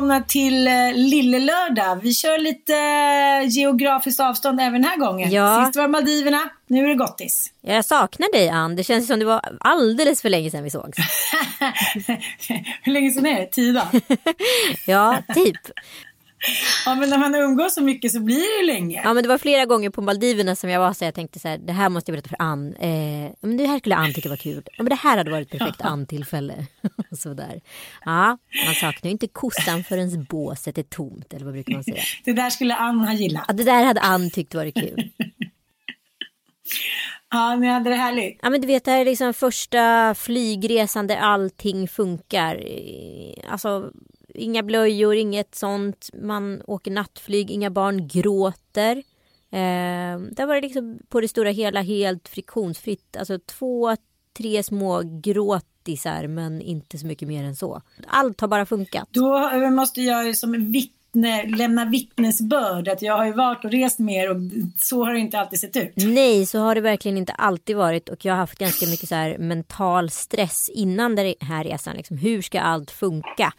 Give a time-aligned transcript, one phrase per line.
[0.00, 2.00] välkomna till eh, Lille Lördag.
[2.02, 5.30] Vi kör lite eh, geografiskt avstånd även den här gången.
[5.30, 5.64] Ja.
[5.64, 7.52] Sist var Maldiverna, nu är det Gottis.
[7.60, 8.76] Jag saknar dig Ann.
[8.76, 10.98] Det känns som det var alldeles för länge sedan vi sågs.
[12.82, 13.46] Hur länge sedan är det?
[13.46, 14.00] Tio dagar?
[14.86, 15.56] Ja, typ.
[16.86, 19.00] ja, men när man umgås så mycket så blir det ju länge.
[19.04, 21.48] Ja men det var flera gånger på Maldiverna som jag var så jag tänkte så
[21.48, 22.74] här, det här måste jag berätta för Ann.
[22.74, 24.62] Eh, men det här skulle Ann tycka var kul.
[24.76, 26.66] Ja, men det här hade varit perfekt Ann-tillfälle.
[27.18, 27.60] Sådär.
[28.04, 32.02] Ja, man saknar ju inte kossan förrän båset är tomt eller vad brukar man säga.
[32.24, 33.44] Det där skulle Ann ha gillat.
[33.48, 35.10] Ja, det där hade Ann tyckt varit kul.
[37.30, 38.38] Ja, ni hade det härligt.
[38.42, 42.54] Ja men du vet det här är liksom första flygresan där allting funkar.
[42.56, 43.90] Eh, Alltså
[44.34, 46.10] inga blöjor, inget sånt.
[46.14, 48.96] Man åker nattflyg, inga barn gråter.
[49.52, 53.16] Eh, där var det liksom på det stora hela helt friktionsfritt.
[53.16, 53.96] Alltså två,
[54.38, 57.82] tre små gråtisar men inte så mycket mer än så.
[58.06, 59.08] Allt har bara funkat.
[59.10, 64.24] Då måste jag som vittne lämna vittnesbörd att jag har ju varit och rest med
[64.24, 64.36] er och
[64.78, 65.92] så har det inte alltid sett ut.
[65.96, 69.34] Nej, så har det verkligen inte alltid varit och jag har haft ganska mycket så
[69.38, 71.96] mental stress innan den här resan.
[71.96, 73.52] Liksom, hur ska allt funka?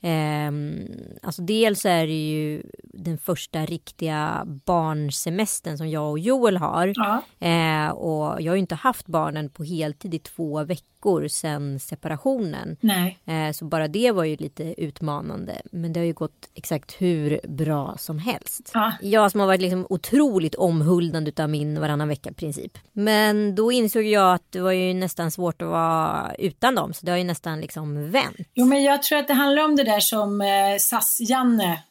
[0.00, 0.86] Ehm,
[1.22, 6.92] alltså dels är det ju den första riktiga barnsemestern som jag och Joel har.
[6.94, 7.22] Ja.
[7.46, 10.88] Eh, och jag har ju inte haft barnen på heltid i två veckor
[11.28, 12.76] sedan separationen.
[12.80, 13.18] Nej.
[13.26, 15.62] Eh, så bara det var ju lite utmanande.
[15.72, 18.70] Men det har ju gått exakt hur bra som helst.
[18.74, 18.92] Ja.
[19.00, 22.78] Jag som har varit liksom otroligt omhuldande utav min varannan vecka-princip.
[22.92, 26.94] Men då insåg jag att det var ju nästan svårt att vara utan dem.
[26.94, 28.48] Så det har ju nästan liksom vänt.
[28.54, 31.82] Jo, men jag tror att det handlar om det där som eh, SAS-Janne,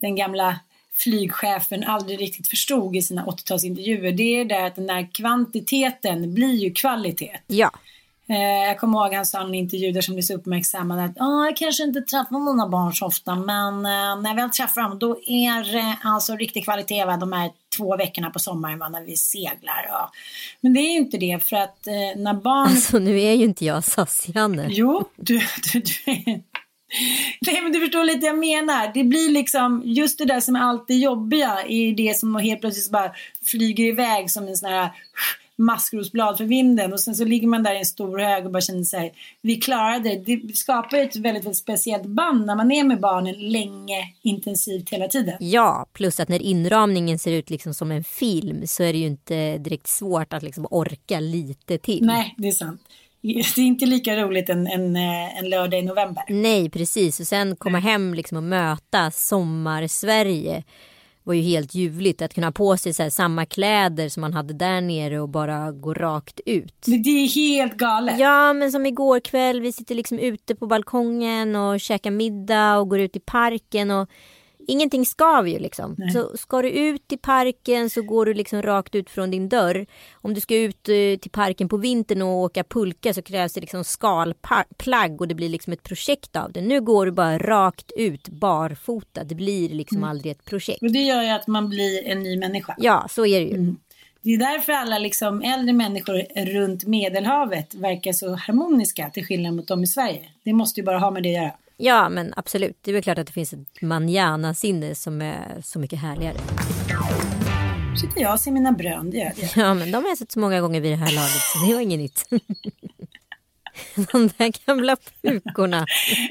[0.00, 0.60] den gamla
[0.96, 4.12] flygchefen, aldrig riktigt förstod i sina 80-talsintervjuer.
[4.12, 7.38] Det är det att den där kvantiteten blir ju kvalitet.
[7.46, 7.70] Ja.
[8.28, 11.44] Eh, jag kommer ihåg han sa i intervju där som blev så uppmärksammad att "Ja,
[11.44, 14.98] jag kanske inte träffar mina barn så ofta men eh, när jag väl träffar dem
[14.98, 17.16] då är det alltså riktig kvalitet va?
[17.16, 18.88] de här två veckorna på sommaren va?
[18.88, 19.86] när vi seglar.
[19.88, 20.12] Ja.
[20.60, 23.44] Men det är ju inte det för att eh, när barn Alltså nu är ju
[23.44, 24.66] inte jag SAS-Janne.
[24.70, 25.40] Jo, du,
[25.72, 26.42] du, du
[27.40, 28.90] Nej men du förstår lite jag menar.
[28.94, 32.90] Det blir liksom just det där som är alltid jobbiga är det som helt plötsligt
[32.90, 33.10] bara
[33.44, 34.90] flyger iväg som en sån här
[35.58, 38.60] maskrosblad för vinden och sen så ligger man där i en stor hög och bara
[38.60, 40.36] känner sig vi klarade det.
[40.36, 45.08] Det skapar ett väldigt, väldigt speciellt band när man är med barnen länge, intensivt hela
[45.08, 45.36] tiden.
[45.40, 49.06] Ja, plus att när inramningen ser ut liksom som en film så är det ju
[49.06, 52.06] inte direkt svårt att liksom orka lite till.
[52.06, 52.80] Nej, det är sant.
[53.22, 56.24] Det är inte lika roligt en, en, eh, en lördag i november.
[56.28, 57.20] Nej, precis.
[57.20, 60.64] Och sen komma hem liksom och möta sommar-Sverige
[61.26, 62.22] var ju helt ljuvligt.
[62.22, 65.72] Att kunna ha på sig så samma kläder som man hade där nere och bara
[65.72, 66.82] gå rakt ut.
[66.86, 68.18] Det, det är helt galet.
[68.18, 69.60] Ja, men som igår kväll.
[69.60, 73.90] Vi sitter liksom ute på balkongen och käkar middag och går ut i parken.
[73.90, 74.08] och
[74.66, 75.96] Ingenting skaver ju liksom.
[76.12, 79.86] Så ska du ut i parken så går du liksom rakt ut från din dörr.
[80.14, 83.60] Om du ska ut eh, till parken på vintern och åka pulka så krävs det
[83.60, 86.60] liksom skalplagg och det blir liksom ett projekt av det.
[86.60, 89.24] Nu går du bara rakt ut barfota.
[89.24, 90.82] Det blir liksom aldrig ett projekt.
[90.82, 92.74] Och det gör ju att man blir en ny människa.
[92.78, 93.54] Ja, så är det ju.
[93.54, 93.76] Mm.
[94.22, 99.68] Det är därför alla liksom äldre människor runt Medelhavet verkar så harmoniska till skillnad mot
[99.68, 100.28] dem i Sverige.
[100.42, 101.52] Det måste ju bara ha med det att göra.
[101.76, 102.78] Ja, men absolut.
[102.82, 106.36] Det är väl klart att det finns ett manjana-sinne som är så mycket härligare.
[108.00, 109.50] sitter jag och ser mina brön, det gör jag.
[109.56, 111.74] Ja, men de har jag sett så många gånger vid det här laget så det
[111.74, 112.24] var inget nytt.
[114.12, 115.86] De där gamla pukorna.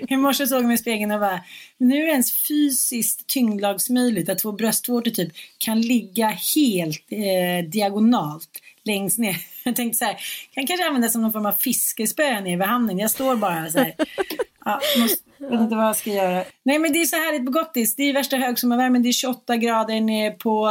[0.09, 1.41] I morse såg jag mig i spegeln och bara,
[1.77, 8.49] nu är det ens fysiskt tyngdlagsmöjligt att två bröstvårtor typ kan ligga helt eh, diagonalt
[8.83, 9.37] längst ner.
[9.63, 10.17] Jag tänkte så här,
[10.51, 12.99] kan kanske använda som någon form av fiskespö ner vid hamnen.
[12.99, 13.95] Jag står bara så här.
[14.65, 16.43] Ja, måste, vet inte vad jag ska göra.
[16.63, 17.95] Nej men det är så härligt på Gottis.
[17.95, 19.03] Det är värsta högsommarvärmen.
[19.03, 20.67] Det är 28 grader nere på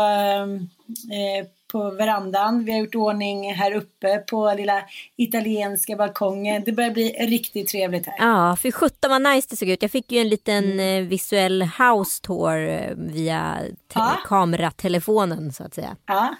[1.12, 2.64] eh, på verandan.
[2.64, 4.82] Vi har gjort ordning här uppe på lilla
[5.16, 6.62] italienska balkongen.
[6.66, 8.14] Det börjar bli riktigt trevligt här.
[8.18, 9.82] Ja, för sjutton vad nice det såg ut.
[9.82, 11.08] Jag fick ju en liten mm.
[11.08, 13.58] visuell house tour eh, via
[13.94, 14.20] ja.
[14.26, 15.96] kameratelefonen så att säga.
[16.06, 16.34] Ja,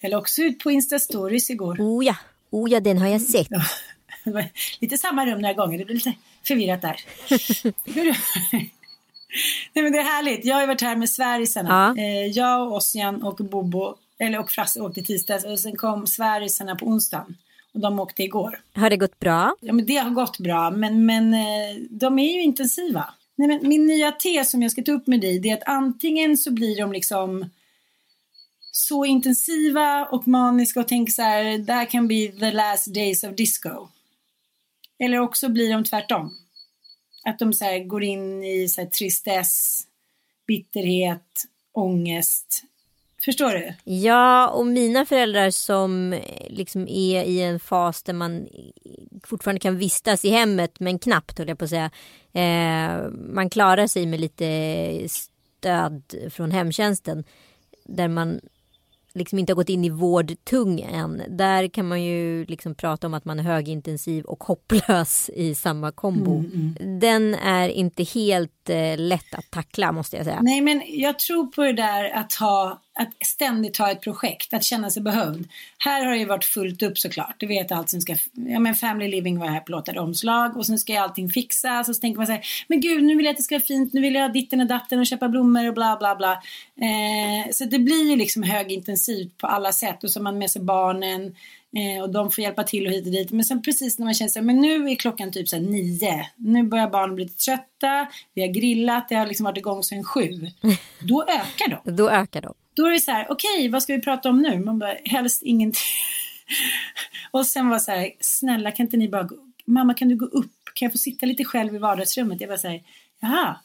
[0.00, 1.76] jag la också ut på Insta stories igår.
[1.80, 2.16] Oh ja,
[2.50, 3.48] oh ja den har jag sett.
[3.50, 3.62] Ja.
[4.80, 6.14] lite samma rum några gånger, det blir lite
[6.48, 7.00] förvirrat där.
[9.72, 10.44] Nej men det är härligt.
[10.44, 11.94] Jag har ju varit här med Sverigesarna.
[11.96, 12.02] Ja.
[12.02, 16.86] Eh, jag, Ossian och Bobo eller och Frasse åkte tisdags och sen kom Sverigesarna på
[16.86, 17.36] onsdagen.
[17.74, 18.60] Och de åkte igår.
[18.72, 19.56] Har det gått bra?
[19.60, 23.04] Ja men det har gått bra men, men eh, de är ju intensiva.
[23.34, 25.68] Nej, men min nya tes som jag ska ta upp med dig det är att
[25.68, 27.50] antingen så blir de liksom
[28.72, 33.24] så intensiva och maniska och tänker så här, det här kan bli the last days
[33.24, 33.88] of disco.
[34.98, 36.36] Eller också blir de tvärtom.
[37.24, 39.82] Att de så här, går in i så här, tristess,
[40.46, 42.64] bitterhet, ångest,
[43.24, 43.92] Förstår du?
[43.92, 48.48] Ja, och mina föräldrar som eh, liksom är i en fas där man eh,
[49.24, 51.90] fortfarande kan vistas i hemmet men knappt höll jag på att säga.
[52.32, 57.24] Eh, man klarar sig med lite stöd från hemtjänsten.
[57.84, 58.40] Där man
[59.18, 61.22] liksom inte har gått in i vårdtung än.
[61.28, 65.92] Där kan man ju liksom prata om att man är högintensiv och hopplös i samma
[65.92, 66.38] kombo.
[66.38, 67.00] Mm, mm.
[67.00, 70.40] Den är inte helt eh, lätt att tackla måste jag säga.
[70.42, 74.64] Nej men jag tror på det där att ha att ständigt ha ett projekt, att
[74.64, 75.48] känna sig behövd.
[75.78, 77.34] Här har det ju varit fullt upp såklart.
[77.38, 80.66] Du vet allt som ska, ja men Family Living var här på låtade omslag och
[80.66, 83.30] sen ska allting fixas och så tänker man så här, men gud nu vill jag
[83.30, 85.68] att det ska vara fint, nu vill jag ha ditten och datten och köpa blommor
[85.68, 86.32] och bla bla bla.
[86.80, 90.50] Eh, så det blir ju liksom högintensivt på alla sätt och så har man med
[90.50, 91.34] sig barnen
[91.76, 93.30] Eh, och de får hjälpa till och hit och dit.
[93.30, 96.26] Men sen precis när man känner sig, men nu är klockan typ så här nio.
[96.36, 98.06] Nu börjar barnen bli lite trötta.
[98.34, 100.30] Vi har grillat, det har liksom varit igång sen sju.
[101.00, 101.96] Då ökar de.
[101.96, 102.54] Då ökar de.
[102.78, 104.58] Då är det så här, okej, okay, vad ska vi prata om nu?
[104.58, 105.82] Man bara, helst ingenting.
[107.30, 109.28] och sen var så här, snälla kan inte ni bara,
[109.64, 110.52] mamma kan du gå upp?
[110.74, 112.40] Kan jag få sitta lite själv i vardagsrummet?
[112.40, 112.82] Jag var så här,
[113.20, 113.56] jaha.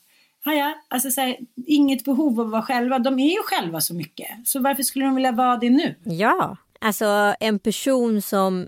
[0.45, 0.73] Ja, ja.
[0.87, 1.37] Alltså så här,
[1.67, 2.99] inget behov av att vara själva.
[2.99, 4.27] De är ju själva så mycket.
[4.45, 5.95] Så varför skulle de vilja vara det nu?
[6.03, 8.67] Ja, Alltså en person som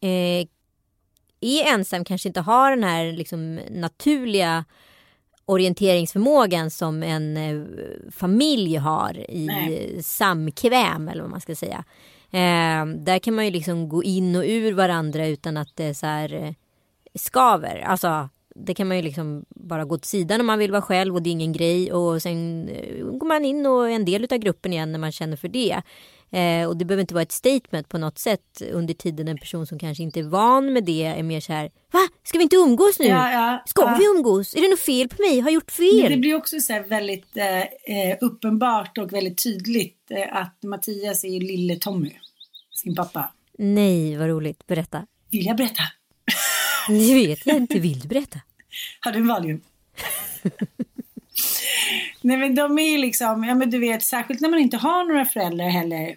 [0.00, 0.46] eh,
[1.40, 4.64] är ensam kanske inte har den här liksom, naturliga
[5.46, 7.62] orienteringsförmågan som en eh,
[8.10, 10.02] familj har i Nej.
[10.02, 11.84] samkväm eller vad man ska säga.
[12.30, 16.06] Eh, där kan man ju liksom gå in och ur varandra utan att det så
[16.06, 16.52] här eh,
[17.14, 17.80] skaver.
[17.80, 21.14] Alltså det kan man ju liksom bara gå till sidan om man vill vara själv
[21.14, 24.26] och det är ingen grej och sen eh, går man in och är en del
[24.30, 25.82] av gruppen igen när man känner för det.
[26.32, 29.66] Eh, och det behöver inte vara ett statement på något sätt under tiden en person
[29.66, 32.08] som kanske inte är van med det är mer så här Va?
[32.24, 33.06] Ska vi inte umgås nu?
[33.06, 33.96] Ja, ja, Ska ja.
[33.98, 34.54] vi umgås?
[34.54, 35.40] Är det något fel på mig?
[35.40, 36.10] Har jag gjort fel?
[36.10, 41.40] det blir också så väldigt eh, eh, uppenbart och väldigt tydligt eh, att Mattias är
[41.40, 42.12] lille Tommy,
[42.74, 43.32] sin pappa.
[43.58, 44.66] Nej, vad roligt.
[44.66, 45.06] Berätta.
[45.30, 45.82] Vill jag berätta?
[46.88, 47.78] Det vet jag inte.
[47.78, 48.40] Vill du berätta?
[49.00, 49.60] Har du en Valium?
[52.22, 55.04] Nej men de är ju liksom, ja men du vet särskilt när man inte har
[55.04, 56.16] några föräldrar heller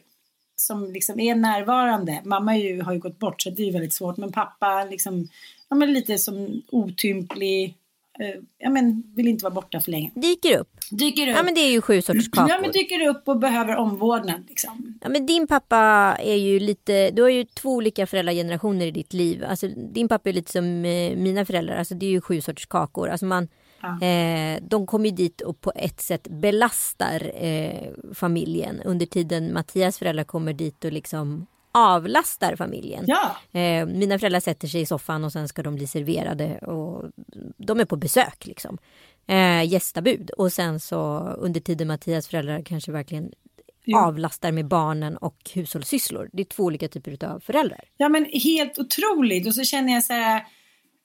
[0.55, 2.21] som liksom är närvarande.
[2.23, 5.27] Mamma ju, har ju gått bort så det är ju väldigt svårt men pappa liksom,
[5.69, 7.75] ja men lite som otymplig,
[8.19, 10.11] eh, ja men vill inte vara borta för länge.
[10.15, 10.69] Dyker upp.
[10.91, 11.37] Dyker upp.
[11.37, 12.49] Ja men det är ju sju sorters kakor.
[12.49, 14.99] Ja men dyker upp och behöver omvårdnad liksom.
[15.01, 15.77] Ja men din pappa
[16.19, 19.45] är ju lite, du har ju två olika föräldragenerationer i ditt liv.
[19.47, 22.65] Alltså din pappa är lite som eh, mina föräldrar, alltså det är ju sju sorters
[22.65, 23.09] kakor.
[23.09, 23.47] Alltså man
[24.01, 30.23] Eh, de kommer dit och på ett sätt belastar eh, familjen under tiden Mattias föräldrar
[30.23, 33.03] kommer dit och liksom avlastar familjen.
[33.07, 33.59] Ja.
[33.59, 37.11] Eh, mina föräldrar sätter sig i soffan och sen ska de bli serverade och
[37.57, 38.77] de är på besök liksom.
[39.27, 43.31] Eh, gästabud och sen så under tiden Mattias föräldrar kanske verkligen
[43.83, 44.05] ja.
[44.05, 46.29] avlastar med barnen och hushållssysslor.
[46.33, 47.81] Det är två olika typer av föräldrar.
[47.97, 50.43] Ja men helt otroligt och så känner jag så här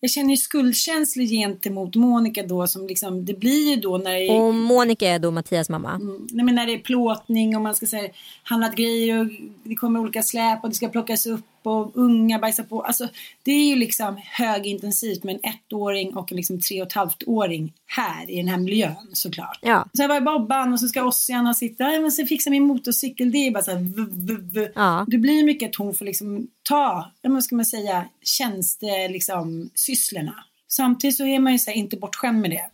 [0.00, 4.26] jag känner ju skuldkänslor gentemot Monica då som liksom, det blir ju då när det
[4.26, 5.95] är, Och Monica är då Mattias mamma.
[5.95, 8.09] Mm, nej, men när det är plåtning och man ska säga
[8.42, 9.26] handlat grejer och
[9.62, 12.83] det kommer olika släp och det ska plockas upp och unga bajsar på.
[12.83, 13.09] Alltså
[13.43, 17.23] det är ju liksom högintensivt med en ettåring och en liksom tre och ett halvt
[17.26, 19.59] åring här i den här miljön såklart.
[19.62, 19.87] Ja.
[19.93, 23.33] Så jag var i Bobban och så ska Ossian sitta, jag måste fixa min motorcykel.
[23.33, 24.69] Det är bara så här, v, v, v.
[24.75, 25.05] Ja.
[25.09, 29.71] Det blir mycket att hon får liksom ta, ja, men ska man säga, tjänste liksom
[29.75, 30.35] sysslorna.
[30.69, 32.71] Samtidigt så är man ju så här, inte bortskämd med det.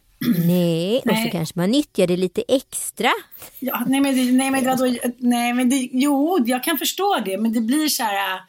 [0.47, 3.11] Nej, och så kanske man nyttjar det lite extra.
[3.61, 7.38] Ja, nej men, det- nej men vadå, nej men det, jo, jag kan förstå det,
[7.38, 8.40] men det blir så här,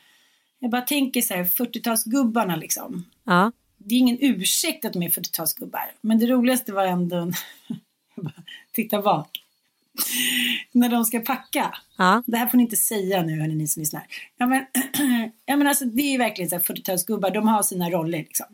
[0.59, 3.05] jag bara tänker så här, 40-talsgubbarna liksom.
[3.23, 3.51] Ja.
[3.77, 7.31] Det är ingen ursäkt att de är 40-talsgubbar, men det roligaste var ändå,
[8.15, 9.43] bara, titta bak.
[10.71, 11.77] När de ska packa.
[11.97, 12.23] Ja.
[12.25, 14.07] Det här får ni inte säga nu, hörni, ni som lyssnar.
[14.37, 14.65] Ja, men,
[15.45, 18.45] ja, men alltså, det är verkligen så här 40-talsgubbar, de har sina roller liksom.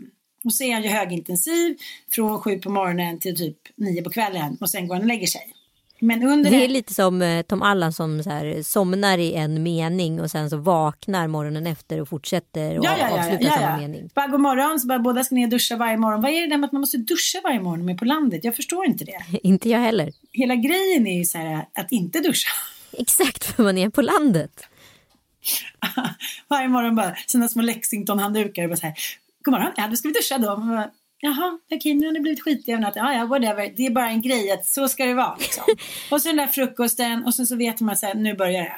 [0.44, 1.78] Och så är han ju högintensiv
[2.12, 5.28] från sju på morgonen till typ nio på kvällen och sen går han och lägger
[5.28, 5.54] sig.
[6.12, 10.22] Under Det är lite som eh, Tom Allan som så här, somnar i en mening
[10.22, 13.72] och sen så vaknar morgonen efter och fortsätter och Ja, ja, ja, avslutar ja, samma
[13.72, 13.78] ja.
[13.78, 14.10] mening.
[14.16, 16.22] Bara god morgon, så bara båda ska ner och duscha varje morgon.
[16.22, 18.44] Vad är det där med att man måste duscha varje morgon är på landet?
[18.44, 19.40] Jag förstår inte det.
[19.44, 20.12] Inte jag heller.
[20.32, 22.50] Hela grejen är ju så här att inte duscha.
[22.98, 24.68] Exakt för man är på landet.
[26.48, 28.96] varje morgon bara sina små Lexington-handdukar och bara så här.
[29.44, 30.90] God morgon, ja då ska vi duscha då.
[31.26, 33.06] Jaha, okej nu har det blivit skit över natten.
[33.06, 33.74] Ja, ja, whatever.
[33.76, 35.36] Det är bara en grej att så ska det vara.
[35.40, 35.64] Liksom.
[36.12, 38.76] och så den där frukosten och sen så vet man att nu börjar det.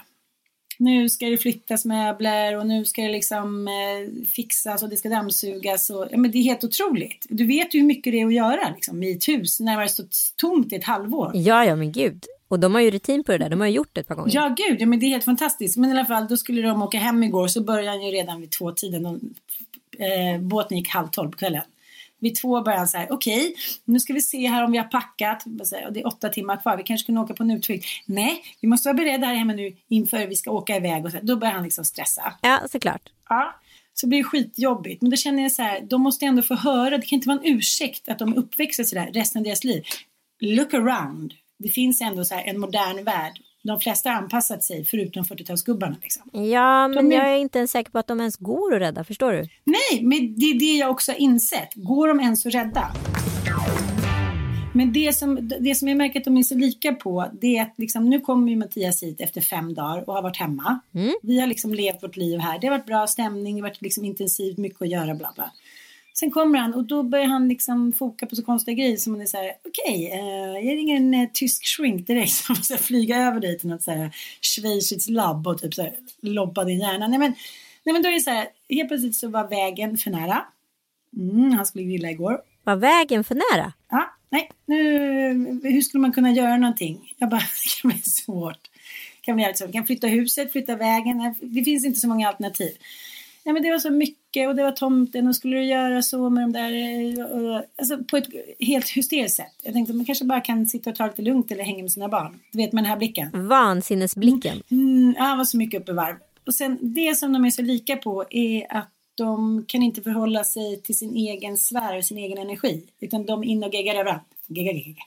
[0.79, 5.09] Nu ska det flyttas möbler och nu ska det liksom eh, fixas och det ska
[5.09, 5.89] dammsugas.
[5.89, 7.25] Och, ja, men det är helt otroligt.
[7.29, 9.81] Du vet ju hur mycket det är att göra liksom, i ett hus när det
[9.81, 11.31] har stått tomt i ett halvår.
[11.33, 12.25] Ja, ja men gud.
[12.47, 13.49] Och de har ju rutin på det där.
[13.49, 14.35] De har ju gjort det ett par gånger.
[14.35, 15.77] Ja, gud, ja, men det är helt fantastiskt.
[15.77, 18.41] Men i alla fall, då skulle de åka hem igår så började han ju redan
[18.41, 19.03] vid två tiden.
[19.03, 19.33] De,
[20.03, 21.61] eh, båten gick halv tolv på kvällen.
[22.19, 23.55] Vid två började han så här, okej,
[23.85, 25.45] nu ska vi se här om vi har packat.
[25.45, 27.85] Och det är åtta timmar kvar, vi kanske kunde åka på en utflykt.
[28.05, 31.05] Nej, vi måste vara beredda här hemma nu inför vi ska åka iväg.
[31.05, 31.23] Och så här.
[31.23, 32.33] Då börjar han liksom stressa.
[32.41, 33.09] Ja, såklart.
[33.29, 33.55] Ja.
[33.93, 35.01] Så blir det skitjobbigt.
[35.01, 37.39] Men då känner jag så här, de måste ändå få höra, det kan inte vara
[37.39, 39.83] en ursäkt att de är uppväxta sådär resten av deras liv.
[40.39, 41.33] Look around.
[41.59, 43.39] Det finns ändå så en modern värld.
[43.67, 46.29] De flesta har anpassat sig förutom 40-talsgubbarna liksom.
[46.51, 49.03] Ja, men är- jag är inte ens säker på att de ens går att rädda.
[49.03, 49.47] Förstår du?
[49.63, 51.69] Nej, men det är det jag också har insett.
[51.75, 52.91] Går de ens att rädda?
[54.73, 57.61] Men det som, det som jag märker att de är så lika på det är
[57.61, 60.79] att liksom, nu kommer ju Mattias hit efter fem dagar och har varit hemma.
[61.21, 62.59] Vi har liksom levt vårt liv här.
[62.59, 65.51] Det har varit bra stämning, det har varit liksom intensivt, mycket att göra, bla bla.
[66.19, 69.21] Sen kommer han och då börjar han liksom foka på så konstiga grejer som man
[69.21, 73.17] är så här, okej, eh, jag ringer en eh, tysk shrink direkt som måste flyga
[73.17, 77.07] över dig till något så här schweiziskt labb och typ så här lobba din hjärna.
[77.07, 77.35] Nej men,
[77.83, 80.45] nej men då är det så här, helt plötsligt så var vägen för nära.
[81.17, 82.41] Mm, han skulle grilla igår.
[82.63, 83.73] Var vägen för nära?
[83.89, 84.79] Ja, nej, nu,
[85.63, 87.13] hur skulle man kunna göra någonting?
[87.17, 88.69] Jag bara, det kan bli svårt.
[89.21, 89.67] Kan vi, göra så?
[89.67, 91.35] vi kan flytta huset, flytta vägen.
[91.41, 92.77] Det finns inte så många alternativ.
[93.45, 96.29] Nej, men det var så mycket och det var tomten och skulle du göra så
[96.29, 98.27] med de där, eh, och, alltså på ett
[98.59, 99.53] helt hysteriskt sätt.
[99.63, 102.07] Jag tänkte man kanske bara kan sitta och ta lite lugnt eller hänga med sina
[102.07, 102.39] barn.
[102.51, 103.47] Du vet med den här blicken.
[103.47, 104.63] Vansinnesblicken.
[104.71, 106.15] Mm, ja, han var så mycket uppe i varv.
[106.45, 110.43] Och sen det som de är så lika på är att de kan inte förhålla
[110.43, 112.83] sig till sin egen sfär och sin egen energi.
[112.99, 114.23] Utan de är inne och geggar överallt.
[114.47, 115.01] Gegga, gegga.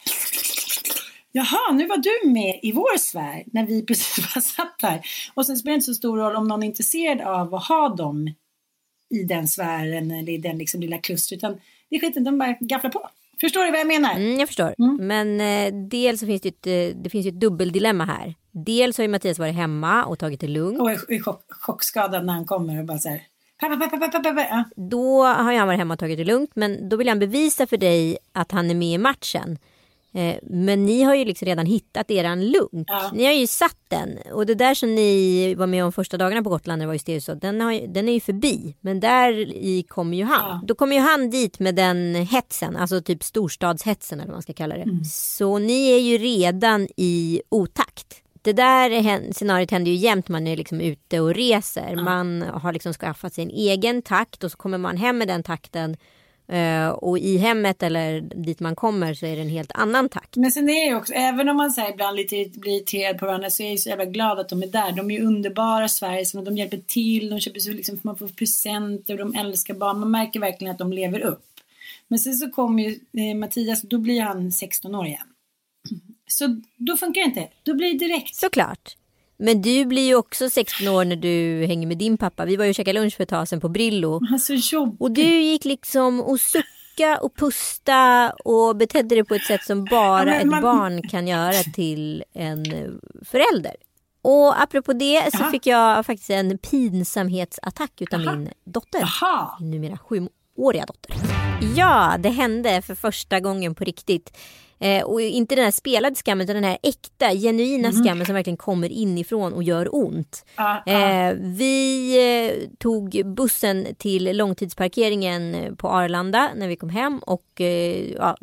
[1.38, 5.00] Jaha, nu var du med i vår sfär när vi precis var satt här.
[5.34, 7.88] Och sen spelar det inte så stor roll om någon är intresserad av att ha
[7.88, 8.34] dem
[9.10, 11.38] i den sfären eller i den liksom lilla klustret.
[11.38, 13.08] Utan det är skiten, de bara gafflar på.
[13.40, 14.14] Förstår du vad jag menar?
[14.14, 14.74] Mm, jag förstår.
[15.02, 18.34] Men eh, dels så finns det, ett, eh, det finns ett dubbeldilemma här.
[18.50, 20.80] Dels har ju Mattias varit hemma och tagit det lugnt.
[20.80, 23.22] Och är, är chock, chockskadad när han kommer och bara så här.
[23.60, 24.46] Pappa, pappa, pappa, pappa.
[24.50, 24.64] Ja.
[24.76, 26.50] Då har han varit hemma och tagit det lugnt.
[26.54, 29.58] Men då vill han bevisa för dig att han är med i matchen.
[30.12, 32.84] Eh, Men ni har ju liksom redan hittat eran lugn.
[32.86, 33.10] Ja.
[33.14, 34.18] Ni har ju satt den.
[34.32, 36.98] Och det där som ni var med om första dagarna på Gotland när det var
[36.98, 38.76] Styrso, den, har, den är ju förbi.
[38.80, 40.50] Men där i kommer ju han.
[40.50, 40.60] Ja.
[40.64, 44.52] Då kommer ju han dit med den hetsen, alltså typ storstadshetsen eller vad man ska
[44.52, 44.82] kalla det.
[44.82, 45.04] Mm.
[45.04, 48.22] Så ni är ju redan i otakt.
[48.42, 51.96] Det där scenariot händer ju jämt man är liksom ute och reser.
[51.96, 55.42] Man har liksom skaffat sig en egen takt och så kommer man hem med den
[55.42, 55.96] takten.
[56.52, 60.36] Eh, och i hemmet eller dit man kommer så är det en helt annan takt.
[60.36, 63.26] Men sen är det också, även om man så här, ibland lite, blir irriterad på
[63.26, 64.92] varandra så är jag så jävla glad att de är där.
[64.92, 69.18] De är ju underbara Sverige, de hjälper till, de köper så liksom, man får presenter
[69.18, 70.00] de älskar barn.
[70.00, 71.44] Man märker verkligen att de lever upp.
[72.08, 75.26] Men sen så kommer ju eh, Mattias, då blir han 16 år igen.
[76.26, 77.48] Så då funkar det inte.
[77.62, 78.34] Då blir det direkt.
[78.34, 78.96] Såklart.
[79.38, 82.44] Men du blir ju också 16 år när du hänger med din pappa.
[82.44, 84.20] Vi var ju och käkade lunch för ett tag sedan på Brillo.
[84.24, 84.96] Han är så jobbig.
[85.02, 89.84] Och du gick liksom och sucka och pusta och betedde dig på ett sätt som
[89.84, 92.64] bara Ja, ett man- barn kan göra till en
[93.24, 93.74] förälder.
[94.22, 95.50] Och apropå det så Jaha.
[95.50, 98.36] fick jag faktiskt en pinsamhetsattack utav Jaha.
[98.36, 99.00] min dotter.
[99.20, 99.56] Jaha.
[99.60, 101.14] Min numera sjuåriga dotter.
[101.76, 104.36] Ja, det hände för första gången på riktigt.
[104.80, 108.56] Eh, och inte den här spelade skammen utan den här äkta, genuina skammen som verkligen
[108.56, 110.44] kommer inifrån och gör ont.
[110.56, 110.92] Ja, ja.
[110.92, 112.14] Eh, vi
[112.46, 118.36] eh, tog bussen till långtidsparkeringen eh, på Arlanda när vi kom hem och eh, ja,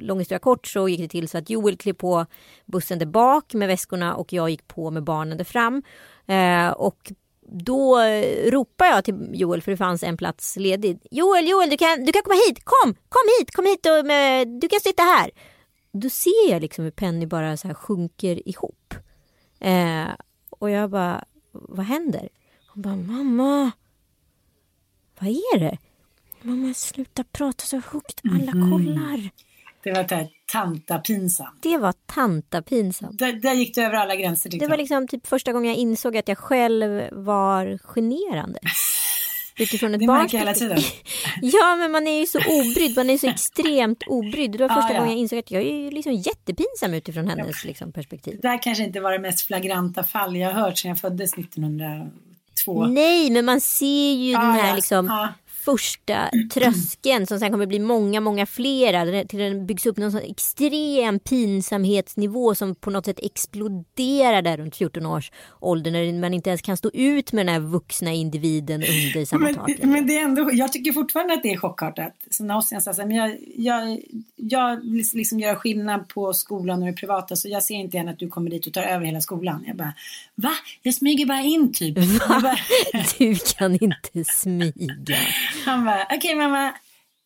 [0.00, 2.26] lång historia kort så gick det till så att Joel klev på
[2.66, 5.82] bussen där bak med väskorna och jag gick på med barnen där fram.
[6.26, 7.12] Eh, och
[7.54, 10.98] då eh, ropar jag till Joel för det fanns en plats ledig.
[11.10, 14.04] Joel, Joel du kan, du kan komma hit, kom, kom hit, kom hit och
[14.60, 15.30] du kan sitta här.
[15.92, 18.94] Då ser jag liksom hur Penny bara så här sjunker ihop.
[19.60, 20.08] Eh,
[20.50, 22.28] och jag bara, vad händer?
[22.68, 23.70] Hon bara, mamma,
[25.18, 25.78] vad är det?
[26.42, 29.30] Mamma, sluta prata så högt, alla kollar.
[29.82, 31.62] Det var det här tantapinsamt.
[31.62, 33.18] Det var tantapinsamt.
[33.18, 36.16] Där, där gick du över alla gränser Det var liksom typ första gången jag insåg
[36.16, 38.58] att jag själv var generande.
[39.58, 40.78] Utifrån ett Det barns hela tiden.
[41.42, 42.96] Ja, men man är ju så obrydd.
[42.96, 44.52] Man är så extremt obrydd.
[44.52, 44.98] Det var första Ja, ja.
[45.00, 48.38] gången jag insåg att jag är liksom jättepinsam utifrån hennes liksom, perspektiv.
[48.42, 51.32] Det där kanske inte var det mest flagranta fall jag har hört sedan jag föddes
[51.38, 52.86] 1902.
[52.86, 54.74] Nej, men man ser ju den Ja, här ja.
[54.74, 55.28] liksom Ja.
[55.64, 59.24] Första tröskeln som sen kommer bli många, många flera.
[59.24, 64.76] Till den byggs upp någon sån extrem pinsamhetsnivå som på något sätt exploderar där runt
[64.76, 68.82] 14 års ålder när man inte ens kan stå ut med den här vuxna individen
[68.82, 69.70] under samma Men, tak.
[69.82, 72.12] men det är ändå, jag tycker fortfarande att det är chockartat.
[72.30, 74.00] Som när Ossian sa, så här, men jag, jag,
[74.36, 78.10] jag vill liksom göra skillnad på skolan och det privata så jag ser inte gärna
[78.10, 79.64] att du kommer dit och tar över hela skolan.
[79.66, 79.94] Jag bara,
[80.34, 80.52] va?
[80.82, 81.94] Jag smyger bara in typ.
[82.28, 82.56] Bara,
[83.18, 85.16] Du kan inte smyga
[85.64, 86.74] han bara, okej mamma,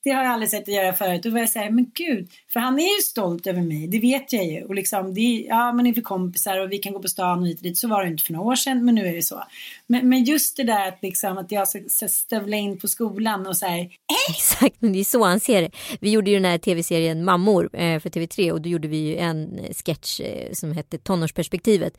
[0.06, 1.22] det har jag aldrig sett dig göra förut.
[1.22, 4.32] Då var jag säga, men gud, för han är ju stolt över mig, det vet
[4.32, 4.62] jag ju.
[4.64, 7.40] Och liksom, det är, ja men är vi kompisar och vi kan gå på stan
[7.40, 7.78] och hit och dit.
[7.78, 9.42] Så var det inte för några år sedan, men nu är det så.
[9.86, 13.46] Men, men just det där att, liksom, att jag ska ska stövla in på skolan
[13.46, 13.88] och så här,
[14.30, 15.70] Exakt, men det är så han ser det.
[16.00, 19.16] Vi gjorde ju den här tv-serien Mammor eh, för TV3 och då gjorde vi ju
[19.16, 21.92] en eh, sketch eh, som hette Tonårsperspektivet.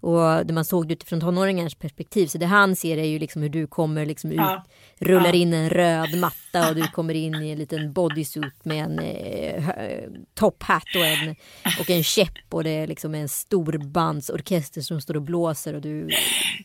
[0.00, 2.26] Och där man såg det utifrån tonåringars perspektiv.
[2.26, 4.64] Så det han ser är ju liksom hur du kommer liksom ut, Ja.
[4.98, 5.32] rullar Ja.
[5.34, 10.10] in en röd matta och du kommer in i en liten bodysuit med en eh,
[10.34, 11.34] topphatt och en,
[11.80, 16.08] och en käpp och det är liksom en storbandsorkester som står och blåser och du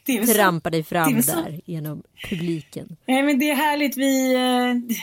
[0.08, 0.34] väl så.
[0.34, 1.36] trampar dig fram så.
[1.36, 2.98] där genom publiken.
[3.06, 3.98] Nej men det är härligt.
[3.98, 4.96] Vi, eh,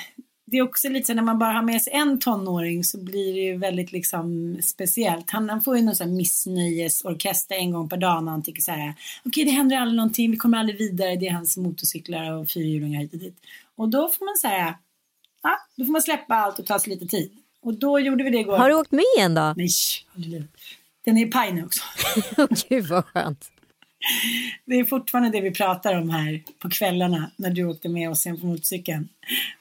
[0.46, 3.34] det är också lite så när man bara har med sig en tonåring så blir
[3.34, 5.30] det ju väldigt liksom speciellt.
[5.30, 8.62] Han, han får ju någon sån här missnöjesorkester en gång per dag när han tycker
[8.62, 8.94] så här.
[9.24, 11.16] Okej det händer aldrig någonting, vi kommer aldrig vidare.
[11.16, 13.36] Det är hans motorcyklar och fyrhjulingar hit och dit.
[13.76, 14.78] Och då får man säga,
[15.46, 17.32] ja då får man släppa allt och ta sig lite tid.
[17.60, 18.56] Och då gjorde vi det igår.
[18.56, 19.54] Har du åkt med igen då?
[19.56, 19.68] Nej.
[21.04, 21.82] Den är i paj nu också.
[22.68, 23.50] Gud vad skönt.
[24.64, 28.26] Det är fortfarande det vi pratar om här på kvällarna när du åkte med oss
[28.26, 29.08] igen på motorcykeln.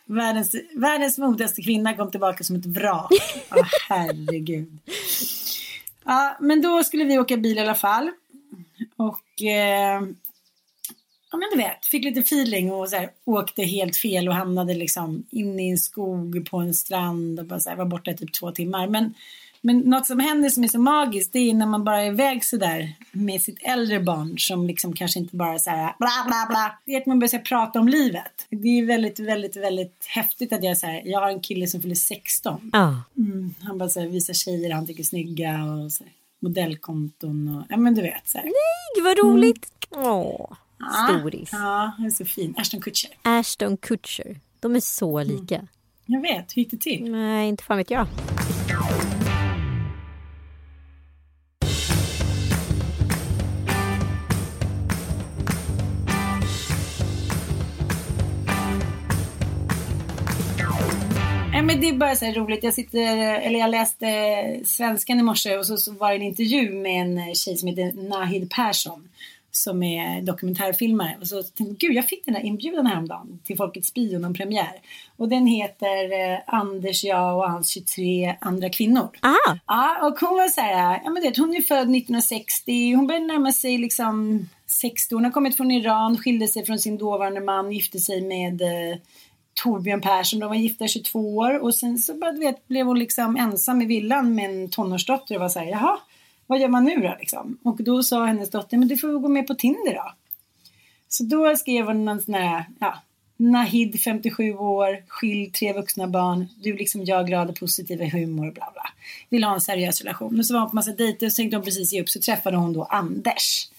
[0.05, 3.11] Världens, världens modigaste kvinna kom tillbaka som ett vrak.
[3.49, 4.79] Ja, herregud.
[6.05, 8.11] Ja, men då skulle vi åka bil i alla fall.
[8.95, 10.01] Och eh,
[11.35, 14.73] ja, men du vet, fick lite feeling och så här, åkte helt fel och hamnade
[14.73, 18.17] liksom inne i en skog på en strand och bara så här, var borta i
[18.17, 18.87] typ två timmar.
[18.87, 19.13] Men,
[19.61, 22.45] men något som händer som är så magiskt det är när man bara är iväg
[22.45, 26.45] så där med sitt äldre barn som liksom kanske inte bara så här bla bla
[26.49, 26.79] bla.
[26.85, 28.47] Det är att man börjar här, prata om livet.
[28.49, 31.81] Det är väldigt, väldigt, väldigt häftigt att jag så här, jag har en kille som
[31.81, 32.69] fyller 16.
[32.73, 33.03] Ja.
[33.17, 37.55] Mm, han bara så här, visar tjejer han tycker är snygga och så här, modellkonton
[37.55, 38.43] och ja men du vet så här.
[38.43, 39.71] Gud vad roligt.
[39.89, 41.49] Åh, Ja, storis.
[41.51, 42.55] Ja, han är så fin.
[42.57, 43.09] Ashton Kutcher.
[43.21, 44.39] Ashton Kutcher.
[44.59, 45.67] De är så lika.
[46.05, 47.11] Jag vet, hur gick det till?
[47.11, 48.07] Nej, inte fan vet jag.
[61.65, 62.63] Men det är bara så roligt.
[62.63, 64.07] Jag, sitter, eller jag läste
[64.65, 68.09] Svenskan i morse och så, så var det en intervju med en tjej som heter
[68.09, 69.09] Nahid Persson
[69.57, 71.17] som är dokumentärfilmare.
[71.21, 74.33] Och så tänkte jag, gud jag fick den här inbjudan häromdagen till Folkets bio, någon
[74.33, 74.81] premiär.
[75.17, 79.09] Och den heter eh, Anders, jag och hans 23 andra kvinnor.
[79.21, 83.07] Aha, Ja, och hon var så här, ja men det, hon är född 1960, hon
[83.07, 87.41] började närma sig liksom 60, hon har kommit från Iran, skilde sig från sin dåvarande
[87.41, 88.97] man, gifte sig med eh,
[89.63, 92.85] Torbjörn Persson, de var gifta i 22 år och sen så bara, du vet, blev
[92.85, 95.97] hon liksom ensam i villan med en tonårsdotter och var så här, jaha,
[96.47, 97.57] vad gör man nu då liksom?
[97.63, 100.11] Och då sa hennes dotter, men du får gå med på Tinder då.
[101.07, 103.01] Så då skrev hon någon sån här, ja,
[103.37, 108.51] Nahid 57 år, skild, tre vuxna barn, du liksom jag glad och positiv i humor,
[108.51, 108.83] bla bla.
[109.29, 110.39] Vill ha en seriös relation.
[110.39, 112.19] Och så var hon på massa dejter och så tänkte hon precis ge upp så
[112.19, 113.69] träffade hon då Anders.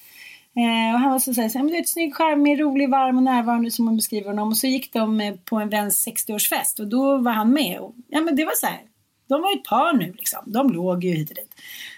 [0.57, 3.71] Eh, och han var så såhär, så, du är snygg, charmig, rolig, varm och närvarande
[3.71, 4.49] som hon beskriver honom.
[4.49, 7.79] Och så gick de eh, på en väns 60-årsfest och då var han med.
[7.79, 8.81] Och, ja men det var så här,
[9.29, 10.41] de var ju ett par nu liksom.
[10.47, 11.55] De låg ju hit och dit.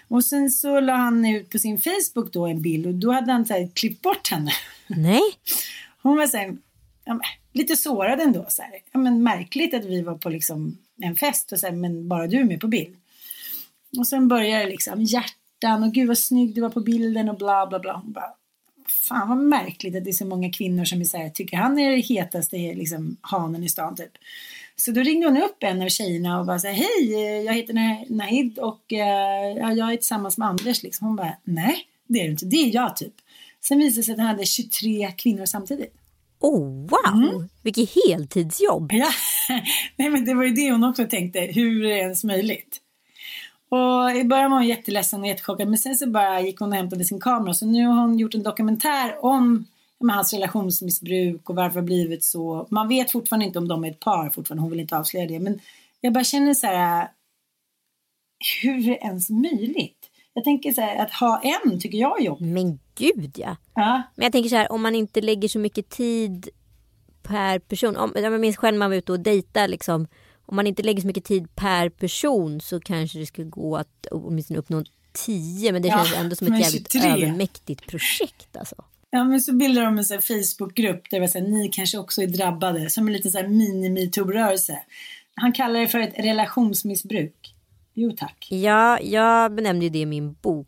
[0.09, 3.31] Och sen så la han ut på sin Facebook då en bild och då hade
[3.31, 4.51] han så här, klippt bort henne.
[4.87, 5.21] Nej.
[6.01, 6.57] Hon var så här,
[7.05, 7.19] ja,
[7.53, 8.45] lite sårad ändå.
[8.49, 8.71] Så här.
[8.91, 12.27] Ja, men märkligt att vi var på liksom en fest och så här, men bara
[12.27, 12.95] du är med på bild.
[13.97, 17.37] Och sen börjar det liksom hjärtan och gud vad snygg du var på bilden och
[17.37, 17.93] bla bla bla.
[17.93, 18.33] Hon bara,
[18.89, 21.79] fan vad märkligt att det är så många kvinnor som är så här, tycker han
[21.79, 24.11] är det hetaste liksom, hanen i stan typ.
[24.75, 27.73] Så då ringde hon upp en av tjejerna och bara så här, hej, jag heter
[28.13, 30.83] Nahid och uh, jag är tillsammans med Anders.
[30.83, 31.07] Liksom.
[31.07, 33.13] Hon bara, nej, det är du inte, det är jag typ.
[33.61, 35.93] Sen visade det sig att han hade 23 kvinnor samtidigt.
[36.39, 37.49] Oh wow, mm.
[37.61, 38.91] vilket heltidsjobb!
[38.93, 39.09] Ja,
[39.95, 42.81] nej men det var ju det hon också tänkte, hur är det ens möjligt?
[43.69, 46.75] Och i början var hon jätteledsen och jättechockad men sen så bara gick hon och
[46.75, 49.65] hämtade sin kamera så nu har hon gjort en dokumentär om
[49.99, 52.67] med hans relationsmissbruk och varför det har blivit så.
[52.69, 55.39] Man vet fortfarande inte om de är ett par fortfarande, hon vill inte avslöja det.
[55.39, 55.59] Men
[56.01, 57.07] jag bara känner så här,
[58.61, 60.09] hur är det ens möjligt?
[60.33, 62.47] Jag tänker så här, att ha en tycker jag är jobbigt.
[62.47, 63.55] Men gud ja.
[63.75, 64.01] ja.
[64.15, 66.49] Men jag tänker så här, om man inte lägger så mycket tid
[67.23, 67.97] per person.
[67.97, 70.07] Om, jag minns själv när man var ute och dejtade liksom.
[70.49, 74.07] Om man inte lägger så mycket tid per person så kanske det skulle gå att
[74.11, 74.83] åtminstone uppnå
[75.25, 75.71] tio.
[75.71, 77.09] Men det känns ja, ändå som ett jävligt 23.
[77.09, 78.75] övermäktigt projekt alltså.
[79.09, 82.27] Ja men så bildar de en sån Facebookgrupp där det var ni kanske också är
[82.27, 82.89] drabbade.
[82.89, 84.79] Som en liten sån mini-metoo-rörelse.
[85.35, 87.55] Han kallar det för ett relationsmissbruk.
[87.93, 88.47] Jo tack.
[88.51, 90.67] Ja, jag benämnde ju det i min bok.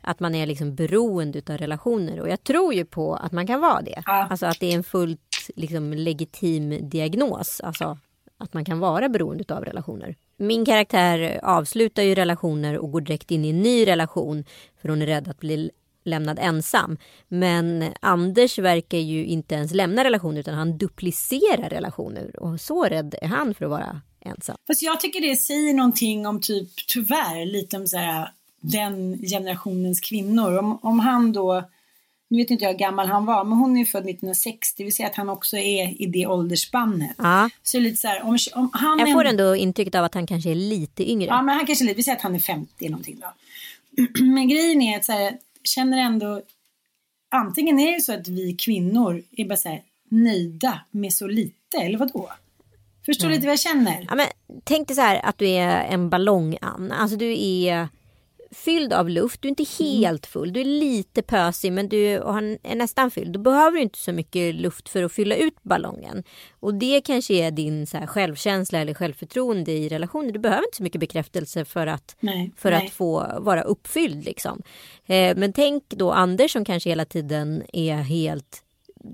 [0.00, 2.20] Att man är liksom beroende av relationer.
[2.20, 4.02] Och jag tror ju på att man kan vara det.
[4.06, 4.26] Ja.
[4.30, 7.60] Alltså att det är en fullt liksom, legitim diagnos.
[7.60, 7.98] Alltså
[8.42, 10.16] att man kan vara beroende av relationer.
[10.36, 14.44] Min karaktär avslutar ju relationer och går direkt in i en ny relation.
[14.82, 15.70] För hon är rädd att bli
[16.04, 16.98] lämnad ensam.
[17.28, 22.40] Men Anders verkar ju inte ens lämna relationer utan han duplicerar relationer.
[22.40, 24.56] Och så rädd är han för att vara ensam.
[24.66, 28.28] Fast jag tycker det säger någonting om typ tyvärr lite om så här,
[28.60, 30.58] den generationens kvinnor.
[30.58, 31.64] Om, om han då,
[32.32, 34.94] nu vet inte jag hur gammal han var, men hon är född 1960, det vill
[34.94, 37.14] säga att han också är i det åldersspannet.
[37.18, 37.50] Ja.
[37.62, 40.50] Så lite så här, om, om han jag får ändå intrycket av att han kanske
[40.50, 41.26] är lite yngre.
[41.26, 43.32] Ja, men han kanske är lite, vi säger att han är 50 någonting då.
[44.24, 46.42] men grejen är att så här, känner ändå,
[47.30, 51.76] antingen är det så att vi kvinnor är bara så här, nöjda med så lite,
[51.76, 52.32] eller vad då?
[53.06, 53.36] Förstår du mm.
[53.36, 54.06] lite vad jag känner?
[54.08, 54.26] Ja, men,
[54.64, 56.92] tänk dig så här att du är en ballong, Ann.
[56.92, 57.88] Alltså du är
[58.52, 59.42] fylld av luft.
[59.42, 60.02] Du är inte mm.
[60.02, 60.52] helt full.
[60.52, 63.32] Du är lite pösig men du är nästan fylld.
[63.32, 66.24] Då behöver du inte så mycket luft för att fylla ut ballongen.
[66.60, 70.32] Och det kanske är din så här, självkänsla eller självförtroende i relationer.
[70.32, 72.86] Du behöver inte så mycket bekräftelse för att, nej, för nej.
[72.86, 74.24] att få vara uppfylld.
[74.24, 74.62] Liksom.
[75.06, 78.62] Eh, men tänk då Anders som kanske hela tiden är helt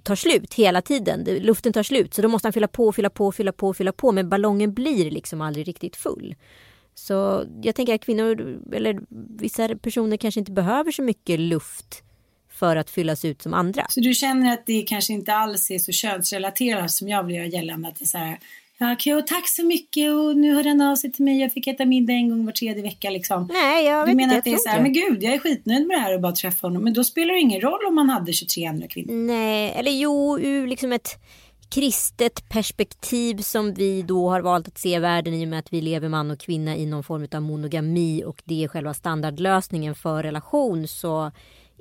[0.02, 1.24] tar slut hela tiden.
[1.24, 4.12] Luften tar slut så då måste han fylla på, fylla på, fylla på, fylla på.
[4.12, 6.34] Men ballongen blir liksom aldrig riktigt full.
[6.98, 9.00] Så jag tänker att kvinnor eller
[9.40, 12.02] vissa personer kanske inte behöver så mycket luft
[12.50, 13.86] för att fyllas ut som andra.
[13.88, 17.46] Så du känner att det kanske inte alls är så könsrelaterat som jag vill göra
[17.46, 17.88] gällande?
[17.88, 18.38] Att det är så här,
[18.80, 21.40] Ja, okej, tack så mycket och nu hör den av sig till mig.
[21.40, 23.48] Jag fick äta middag en gång var tredje vecka liksom.
[23.52, 25.38] Nej, jag vet du menar inte, att det är så här, men gud, jag är
[25.38, 26.84] skitnöjd med det här och bara träffa honom.
[26.84, 29.12] Men då spelar det ingen roll om man hade 23 andra kvinnor.
[29.12, 31.08] Nej, eller jo, ur liksom ett
[31.68, 35.80] kristet perspektiv som vi då har valt att se världen i och med att vi
[35.80, 40.22] lever man och kvinna i någon form av monogami och det är själva standardlösningen för
[40.22, 41.30] relation så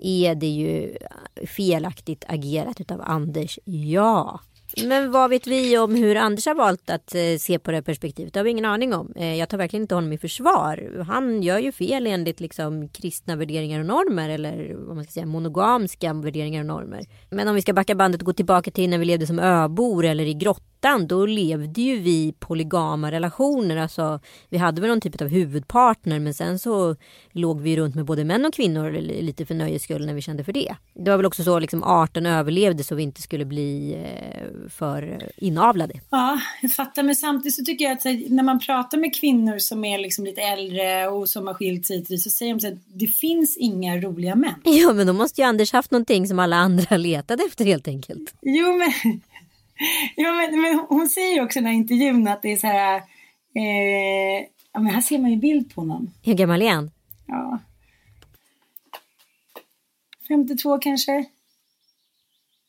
[0.02, 0.98] är det ju
[1.48, 4.40] felaktigt agerat av Anders, ja.
[4.86, 8.34] Men vad vet vi om hur Anders har valt att eh, se på det perspektivet?
[8.34, 9.14] Det har vi ingen aning om.
[9.16, 11.04] Eh, jag tar verkligen inte honom i försvar.
[11.08, 15.26] Han gör ju fel enligt liksom kristna värderingar och normer eller vad man ska säga
[15.26, 17.06] monogamska värderingar och normer.
[17.30, 20.06] Men om vi ska backa bandet och gå tillbaka till när vi levde som öbor
[20.06, 23.78] eller i grottor ettan då levde ju vi polygama relationer.
[23.78, 24.20] Alltså,
[24.50, 26.96] vi hade väl någon typ av huvudpartner men sen så
[27.32, 30.44] låg vi runt med både män och kvinnor lite för nöjes skull när vi kände
[30.44, 30.76] för det.
[30.94, 35.30] Det var väl också så liksom arten överlevde så vi inte skulle bli eh, för
[35.38, 35.94] inavlade.
[36.10, 37.04] Ja, jag fattar.
[37.04, 40.42] Men samtidigt så tycker jag att när man pratar med kvinnor som är liksom lite
[40.42, 44.54] äldre och som har skilt sig så säger de att det finns inga roliga män.
[44.64, 48.34] Ja, men då måste ju Anders haft någonting som alla andra letade efter helt enkelt.
[48.42, 49.22] Jo, men
[50.16, 52.96] ja, men, men hon säger också i den här intervjun att det är så här.
[53.56, 56.12] Eh, ja, men här ser man ju bild på honom.
[56.24, 56.92] Hur gammal är han?
[57.28, 57.60] Ja.
[60.28, 61.26] 52 kanske.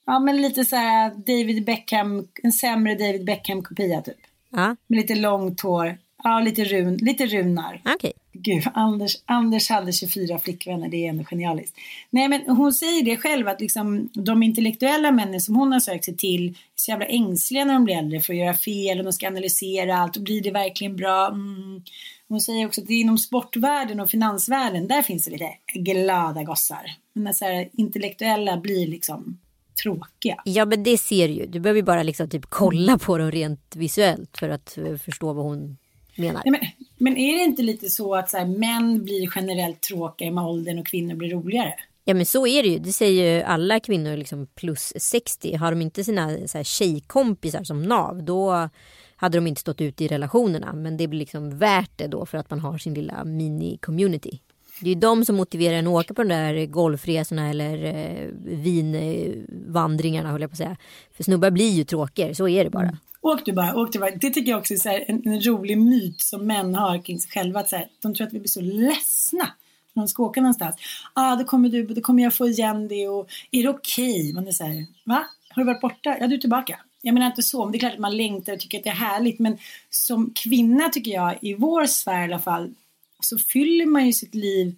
[0.07, 4.17] Ja, men lite så här David Beckham, en sämre David Beckham-kopia typ.
[4.51, 5.99] Ja, Med lite långt hår.
[6.25, 7.83] Ja, lite, run, lite runar.
[7.95, 8.13] okej.
[8.43, 11.77] Gud, Anders, Anders hade 24 flickvänner, det är ändå genialiskt.
[12.11, 16.05] Nej, men hon säger det själv att liksom, de intellektuella männen som hon har sökt
[16.05, 19.05] sig till är så jävla ängsliga när de blir äldre för att göra fel och
[19.05, 21.27] de ska analysera allt och blir det verkligen bra?
[21.27, 21.83] Mm.
[22.29, 26.43] Hon säger också att det är inom sportvärlden och finansvärlden, där finns det lite glada
[26.43, 26.97] gossar.
[27.13, 29.39] Men så här, intellektuella blir liksom
[29.83, 30.43] tråkiga.
[30.45, 31.47] Ja men det ser ju.
[31.47, 35.33] Du behöver ju bara liksom typ kolla på dem rent visuellt för att eh, förstå
[35.33, 35.77] vad hon
[36.17, 36.43] menar.
[36.45, 40.33] Nej, men, men är det inte lite så att så här, män blir generellt tråkigare
[40.33, 41.75] med åldern och kvinnor blir roligare?
[42.05, 42.79] Ja men så är det ju.
[42.79, 45.57] Det säger ju alla kvinnor liksom plus 60.
[45.57, 48.69] Har de inte sina så här, tjejkompisar som nav då
[49.17, 50.73] hade de inte stått ut i relationerna.
[50.73, 54.39] Men det blir liksom värt det då för att man har sin lilla mini-community.
[54.81, 58.29] Det är ju de som motiverar en att åka på de där golfresorna eller eh,
[58.45, 60.77] vinvandringarna höll jag på att säga.
[61.13, 62.99] För snubbar blir ju tråkigare, så är det bara.
[63.21, 64.11] Åk du bara, åk du bara.
[64.11, 67.19] Det tycker jag också är så här, en, en rolig myt som män har kring
[67.19, 67.61] sig själva.
[67.61, 69.49] Att så här, de tror att vi blir så ledsna
[69.93, 70.77] när de ska åka någonstans.
[71.15, 74.21] Ja, ah, då kommer du, då kommer jag få igen det och är det okej?
[74.21, 74.33] Okay?
[74.33, 75.25] Man är så här, va?
[75.49, 76.17] Har du varit borta?
[76.21, 76.81] Ja, du är tillbaka.
[77.03, 78.91] Jag menar inte så, men det är klart att man längtar och tycker att det
[78.91, 79.39] är härligt.
[79.39, 79.59] Men
[79.91, 82.75] som kvinna tycker jag, i vår sfär i alla fall,
[83.21, 84.77] så fyller man ju sitt liv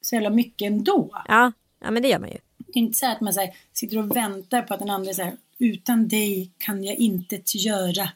[0.00, 1.10] så jävla mycket ändå.
[1.28, 2.38] Ja, ja men det gör man ju.
[2.56, 5.12] Det är inte så att man så här, sitter och väntar på att den andra
[5.12, 8.08] säger utan dig kan jag inte göra.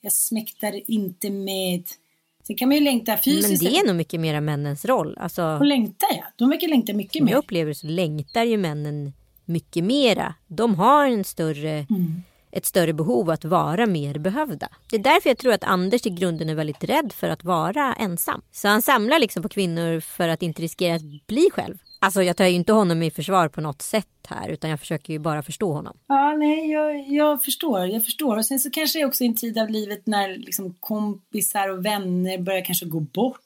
[0.00, 1.82] Jag smäktar inte med.
[2.46, 3.62] Sen kan man ju längta fysiskt.
[3.62, 5.18] Men det är nog mycket mera männens roll.
[5.18, 6.24] Alltså, Och längta ja.
[6.36, 7.32] De verkar längta mycket mer.
[7.32, 9.12] jag upplever så längtar ju männen
[9.44, 10.34] mycket mera.
[10.46, 12.22] De har en större, Mm.
[12.50, 14.68] ett större behov att vara mer behövda.
[14.90, 17.94] Det är därför jag tror att Anders i grunden är väldigt rädd för att vara
[17.94, 18.42] ensam.
[18.52, 21.78] Så han samlar liksom på kvinnor för att inte riskera att bli själv.
[21.98, 25.12] Alltså jag tar ju inte honom i försvar på något sätt här utan jag försöker
[25.12, 25.96] ju bara förstå honom.
[26.06, 27.86] Ja, nej, jag, jag förstår.
[27.86, 28.36] Jag förstår.
[28.36, 31.84] Och sen så kanske det också är en tid av livet när liksom kompisar och
[31.84, 33.40] vänner börjar kanske gå bort.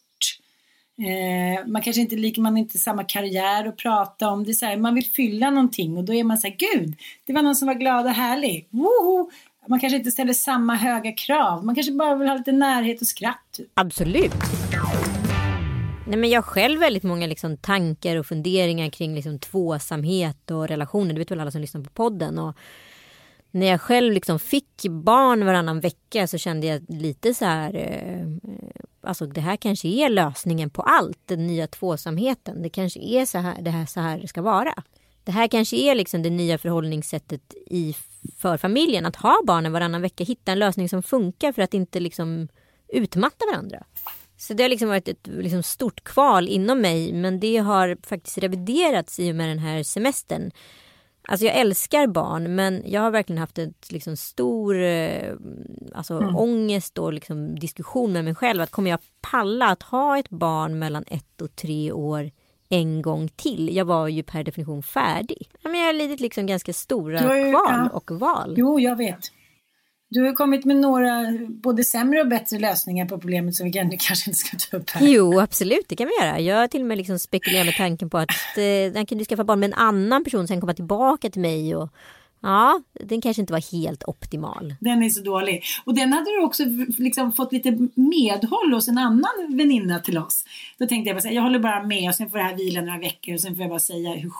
[0.99, 4.45] Eh, man kanske inte liker, man inte samma karriär att prata om.
[4.45, 6.95] Det är så här, man vill fylla någonting och då är man så här, gud,
[7.27, 8.69] det var någon som var glad och härlig.
[8.71, 9.31] Woho!
[9.69, 11.65] Man kanske inte ställer samma höga krav.
[11.65, 13.47] Man kanske bara vill ha lite närhet och skratt.
[13.53, 13.69] Typ.
[13.75, 14.33] Absolut.
[16.07, 20.69] Nej, men jag har själv väldigt många liksom, tankar och funderingar kring liksom, tvåsamhet och
[20.69, 21.13] relationer.
[21.13, 22.39] Det vet väl alla som lyssnar på podden.
[22.39, 22.57] Och
[23.51, 27.75] när jag själv liksom fick barn varannan vecka så kände jag lite så här.
[27.75, 28.27] Eh,
[29.01, 31.19] alltså det här kanske är lösningen på allt.
[31.27, 32.63] Den nya tvåsamheten.
[32.63, 34.75] Det kanske är så här det, här, så här det ska vara.
[35.25, 37.97] Det här kanske är liksom det nya förhållningssättet i,
[38.39, 39.07] för familjen.
[39.07, 40.25] Att ha barnen varannan vecka.
[40.25, 42.49] Hitta en lösning som funkar för att inte liksom
[42.89, 43.85] utmatta varandra.
[44.43, 48.39] Så det har liksom varit ett liksom stort kval inom mig men det har faktiskt
[48.39, 50.51] reviderats i och med den här semestern.
[51.29, 55.33] Alltså jag älskar barn men jag har verkligen haft en liksom stor eh,
[55.95, 56.37] alltså Mm.
[56.37, 58.61] ångest och liksom diskussion med mig själv.
[58.61, 59.01] Att kommer jag
[59.31, 62.31] palla att ha ett barn mellan ett och tre år
[62.69, 63.77] en gång till?
[63.77, 65.51] Jag var ju per definition färdig.
[65.63, 67.89] Men jag har lidit liksom ganska stora ju- kval ja.
[67.93, 68.55] och val.
[68.59, 69.19] Jo, jag vet.
[70.13, 73.91] Du har kommit med några både sämre och bättre lösningar på problemet som vi kan-
[73.99, 75.07] kanske inte ska ta upp här.
[75.07, 76.41] Jo, absolut, det kan vi göra.
[76.41, 79.25] Jag har till och med liksom spekulerat med tanken på att eh, den kan du
[79.25, 81.77] skaffa barn med en annan person sen komma tillbaka till mig.
[81.77, 81.89] Och,
[82.43, 84.75] ja, den kanske inte var helt optimal.
[84.81, 85.63] Den är så dålig.
[85.85, 86.63] Och den hade du också
[86.99, 90.45] liksom fått lite medhåll hos en annan väninna till oss.
[90.79, 92.81] Då tänkte jag bara säga, jag håller bara med och sen får det här vila
[92.81, 94.31] några veckor och sen får jag bara säga hur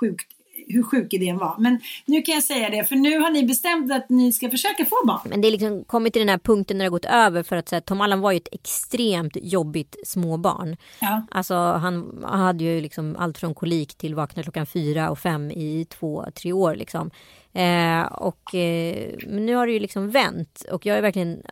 [0.00, 0.26] sjukt
[0.68, 1.56] hur sjuk idén var.
[1.58, 4.84] Men nu kan jag säga det, för nu har ni bestämt att ni ska försöka
[4.84, 5.20] få barn.
[5.24, 7.56] Men det är liksom kommit till den här punkten när det har gått över för
[7.56, 10.76] att här, Tom Allan var ju ett extremt jobbigt småbarn.
[11.00, 11.22] Ja.
[11.30, 15.86] Alltså han hade ju liksom allt från kolik till vakna klockan fyra och fem i
[15.90, 17.10] två, tre år liksom.
[17.52, 21.42] Eh, och eh, nu har det ju liksom vänt och jag har verkligen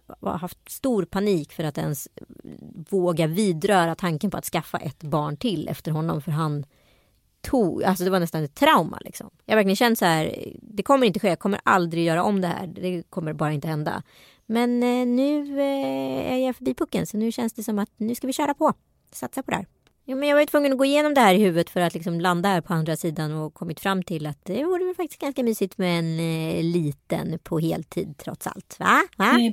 [0.40, 2.08] haft stor panik för att ens
[2.90, 6.66] våga vidröra tanken på att skaffa ett barn till efter honom för han
[7.50, 9.30] tog, alltså det var nästan ett trauma liksom.
[9.44, 12.40] Jag har verkligen känt så här, det kommer inte ske, jag kommer aldrig göra om
[12.40, 14.02] det här, det kommer bara inte hända.
[14.46, 18.14] Men eh, nu eh, är jag förbi pucken så nu känns det som att nu
[18.14, 18.72] ska vi köra på,
[19.12, 19.66] satsa på det här.
[20.08, 21.94] Jo, men jag var ju tvungen att gå igenom det här i huvudet för att
[21.94, 25.20] liksom landa här på andra sidan och kommit fram till att det vore väl faktiskt
[25.20, 28.76] ganska mysigt med en eh, liten på heltid trots allt.
[28.78, 29.02] Va?
[29.16, 29.30] Va?
[29.30, 29.52] Eh,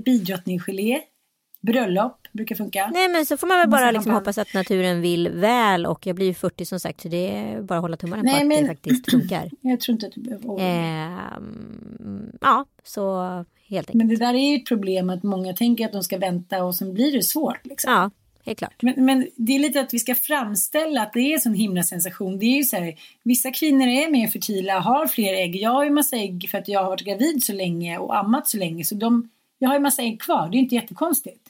[1.64, 2.90] bröllop brukar funka.
[2.94, 6.16] Nej men så får man väl bara liksom hoppas att naturen vill väl och jag
[6.16, 8.48] blir ju 40 som sagt så det är bara att hålla tummarna Nej, på att
[8.48, 9.50] men- det faktiskt funkar.
[9.62, 10.60] Jag tror inte att du behöver.
[10.60, 13.24] Ehm, ja, så
[13.68, 13.94] helt enkelt.
[13.94, 16.76] Men det där är ju ett problem att många tänker att de ska vänta och
[16.76, 17.60] sen blir det svårt.
[17.66, 17.92] Liksom.
[17.94, 18.12] Ja.
[18.46, 18.74] helt klart.
[18.82, 21.84] Men, men det är lite att vi ska framställa att det är en sån himla
[21.84, 22.40] sensation.
[22.40, 25.56] Det är ju så här, vissa kvinnor är mer fertila, har fler ägg.
[25.56, 28.48] Jag har ju massa ägg för att jag har varit gravid så länge och ammat
[28.48, 28.84] så länge.
[28.84, 31.50] Så de, jag har ju massa ägg kvar, det är inte jättekonstigt.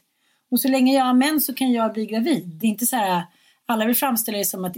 [0.54, 2.44] Och så länge jag har mens så kan jag bli gravid.
[2.46, 3.24] Det är inte så här,
[3.66, 4.78] alla vill framställa det som att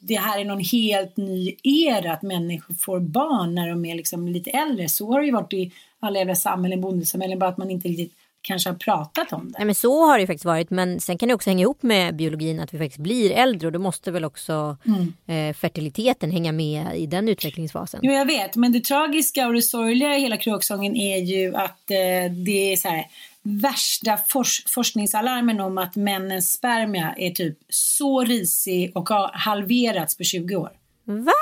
[0.00, 4.28] det här är någon helt ny era, att människor får barn när de är liksom
[4.28, 4.88] lite äldre.
[4.88, 8.12] Så har det ju varit i alla jävla samhällen, bondesamhällen, bara att man inte riktigt
[8.40, 9.58] kanske har pratat om det.
[9.58, 10.70] Nej, men så har det faktiskt varit.
[10.70, 13.72] Men sen kan det också hänga ihop med biologin att vi faktiskt blir äldre och
[13.72, 15.12] då måste väl också mm.
[15.26, 18.00] eh, fertiliteten hänga med i den utvecklingsfasen.
[18.02, 18.56] Jo, jag vet.
[18.56, 22.76] Men det tragiska och det sorgliga i hela kråksången är ju att eh, det är
[22.76, 23.06] så här
[23.46, 30.24] värsta fors forskningsalarmen om att männens spermia är typ så risig och har halverats på
[30.24, 30.70] 20 år.
[31.04, 31.32] Va?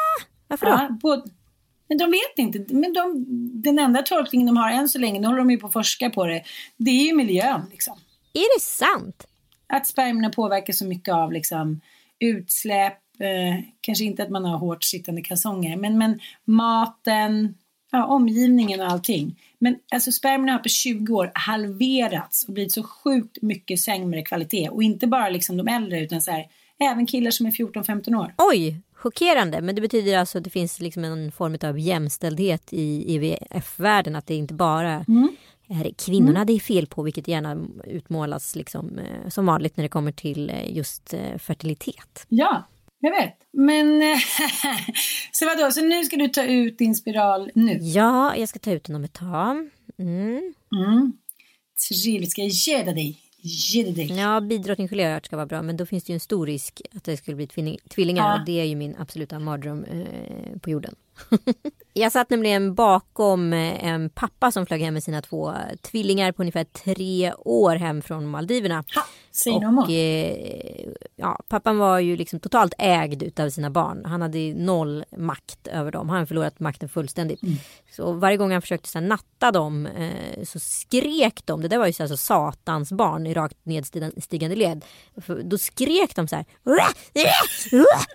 [0.48, 0.72] Varför då?
[0.72, 1.24] Ja, på,
[1.88, 2.74] men de vet inte.
[2.74, 3.24] Men de,
[3.62, 6.10] den enda tolkningen de har än så länge, nu håller de ju på att forska
[6.10, 6.42] på det,
[6.76, 7.62] det är ju miljön.
[7.70, 7.98] Liksom.
[8.32, 9.26] Är det sant?
[9.66, 11.80] Att spermierna påverkas så mycket av liksom,
[12.20, 17.54] utsläpp, eh, kanske inte att man har hårt sittande kalsonger, men, men maten,
[17.92, 19.40] ja, omgivningen och allting.
[19.64, 24.68] Men alltså spermierna har på 20 år halverats och blivit så sjukt mycket sämre kvalitet.
[24.68, 26.46] Och inte bara liksom de äldre utan så här,
[26.78, 28.34] även killar som är 14-15 år.
[28.38, 29.60] Oj, chockerande.
[29.60, 34.16] Men det betyder alltså att det finns liksom en form av jämställdhet i IVF-världen.
[34.16, 35.36] Att det inte bara mm.
[35.68, 36.46] är kvinnorna mm.
[36.46, 40.50] det är fel på, vilket gärna utmålas liksom, eh, som vanligt när det kommer till
[40.50, 42.26] eh, just eh, fertilitet.
[42.28, 42.64] Ja,
[43.04, 43.34] jag vet.
[43.52, 44.02] Men
[45.32, 47.78] så vadå, så nu ska du ta ut din spiral nu?
[47.80, 49.70] Ja, jag ska ta ut den om ett tag.
[49.98, 50.54] Mm.
[50.76, 51.12] Mm.
[51.88, 53.20] Trevligt, ska jag ge dig?
[54.18, 54.88] Ja, bidrottning
[55.22, 55.62] ska vara bra.
[55.62, 57.46] Men då finns det ju en stor risk att det skulle bli
[57.88, 58.28] tvillingar.
[58.28, 58.38] Ja.
[58.38, 60.94] Och det är ju min absoluta mardröm eh, på jorden.
[61.96, 66.42] jag satt nämligen bakom eh, en pappa som flög hem med sina två tvillingar på
[66.42, 68.84] ungefär tre år hem från Maldiverna.
[68.94, 69.02] Ha,
[69.82, 74.04] och, eh, ja, pappan var ju liksom totalt ägd av sina barn.
[74.04, 76.08] Han hade noll makt över dem.
[76.08, 77.42] Han förlorat makten fullständigt.
[77.42, 77.54] Mm.
[77.90, 81.62] Så varje gång han försökte så här, natta dem eh, så skrek de.
[81.62, 84.84] Det där var ju så här, så satans barn i rakt nedstigande led.
[85.16, 86.44] För, då skrek de så här.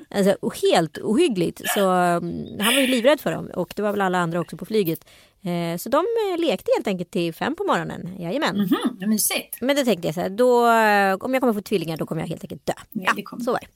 [0.10, 1.62] Alltså, helt ohyggligt.
[1.66, 4.58] Så um, han var ju livrädd för dem och det var väl alla andra också
[4.58, 5.06] på flyget.
[5.42, 8.16] Eh, så de eh, lekte helt enkelt till fem på morgonen.
[8.20, 8.56] Jajamän.
[8.56, 9.62] Mm -hmm, mysigt.
[9.62, 12.22] Men då tänkte jag så här, då, eh, om jag kommer få tvillingar då kommer
[12.22, 12.74] jag helt enkelt dö.
[12.92, 13.68] Ja, ja så var det.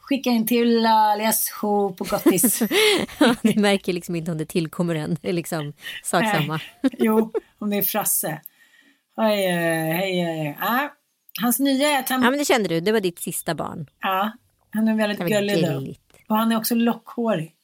[0.00, 2.62] Skicka in till alias show på gottis.
[3.20, 5.18] ja, du märker liksom inte om det tillkommer en.
[5.22, 6.60] Det är liksom sak samma.
[6.98, 8.40] jo, om det är Frasse.
[9.16, 10.58] Hej, hej, hej.
[10.60, 10.88] Ah,
[11.40, 12.22] hans nya är att han...
[12.22, 12.80] Ja, men det kände du.
[12.80, 13.86] Det var ditt sista barn.
[14.00, 14.32] Ja,
[14.70, 15.94] han är väldigt gullig då.
[16.28, 17.54] Och han är också lockhårig.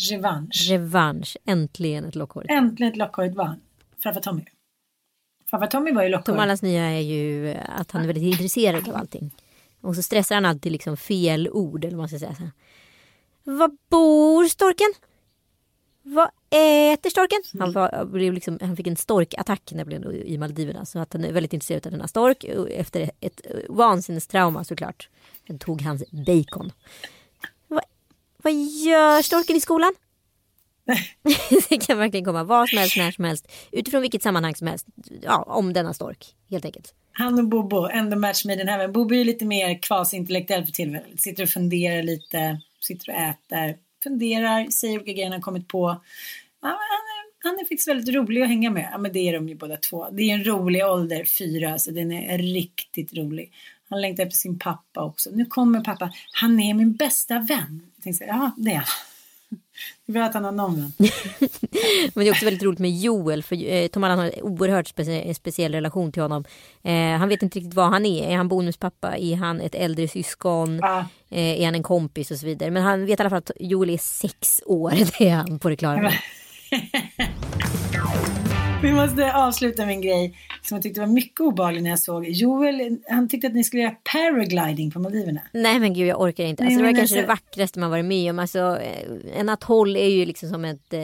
[0.00, 0.68] Revansch.
[0.70, 1.36] Revansch.
[1.44, 3.60] Äntligen ett lockhårigt Äntligen ett lockhårigt barn.
[4.02, 4.44] Farfar Tommy.
[5.50, 6.24] Farfar Tommy var ju lockhårig.
[6.24, 9.34] Tom Allas nya är ju att han är väldigt intresserad av allting.
[9.80, 11.84] Och så stressar han alltid liksom fel ord.
[11.84, 12.52] Eller vad man ska säga.
[13.44, 14.92] Var bor storken?
[16.02, 17.42] Vad äter storken?
[17.60, 20.84] Han, var, blev liksom, han fick en storkattack när blev i Maldiverna.
[20.84, 22.44] Så att han är väldigt intresserad av denna stork.
[22.70, 25.08] Efter ett vansinnestrauma såklart.
[25.46, 26.72] Den tog hans bacon.
[28.42, 29.92] Vad gör storken i skolan?
[31.68, 33.52] det kan verkligen komma vad som helst, när som helst.
[33.72, 34.86] Utifrån vilket sammanhang som helst.
[35.22, 36.94] Ja, om denna stork, helt enkelt.
[37.12, 38.92] Han och Bobo, ändå match made in heaven.
[38.92, 41.20] Bobo är lite mer kvasintellektuell för tillfället.
[41.20, 46.00] Sitter och funderar lite, sitter och äter, funderar, säger olika grejer han kommit på.
[46.62, 48.88] Ja, han, är, han är faktiskt väldigt rolig att hänga med.
[48.92, 50.10] Ja, men det är de ju båda två.
[50.10, 53.52] Det är en rolig ålder, fyra, så den är riktigt rolig.
[53.92, 55.30] Han längtar efter sin pappa också.
[55.32, 56.12] Nu kommer pappa.
[56.32, 57.80] Han är min bästa vän.
[57.96, 58.86] Jag tänkte, ja, det är han.
[60.06, 60.92] Det är bra att han har någon vän.
[62.14, 63.42] Men det är också väldigt roligt med Joel.
[63.42, 66.44] För eh, Tom Allan har en oerhört specie speciell relation till honom.
[66.82, 68.28] Eh, han vet inte riktigt vad han är.
[68.28, 69.16] Är han bonuspappa?
[69.16, 70.80] Är han ett äldre syskon?
[70.82, 71.04] Ah.
[71.30, 72.70] Eh, är han en kompis och så vidare.
[72.70, 74.90] Men han vet i alla fall att Joel är sex år.
[75.18, 76.14] Det är han på det klara med.
[78.82, 82.28] Vi måste avsluta med en grej som jag tyckte var mycket obehaglig när jag såg.
[82.28, 85.40] Joel, han tyckte att ni skulle göra paragliding på Maldiverna.
[85.52, 86.62] Nej men gud jag orkar inte.
[86.62, 88.38] Alltså, Nej, det var kanske det vackraste man varit med om.
[88.38, 91.02] Alltså, eh, en atoll är ju liksom som ett, eh,